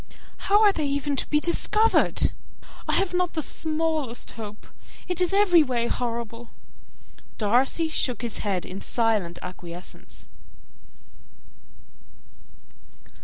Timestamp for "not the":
3.13-3.43